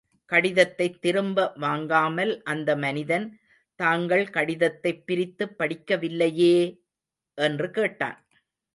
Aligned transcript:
கடிதத்தைத் 0.29 1.01
திரும்ப 1.01 1.53
வாங்காமல், 1.55 2.41
அந்த 2.43 2.75
மனிதன், 2.75 3.27
தாங்கள் 3.79 4.29
கடிதத்தைப் 4.29 5.05
பிரித்துப் 5.05 5.55
படிக்கவில்லையே! 5.59 6.55
என்று 7.37 7.71
கேட்டான். 7.71 8.19